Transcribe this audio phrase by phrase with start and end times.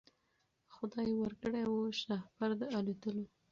[0.75, 3.25] خدای ورکړی وو شهپر د الوتلو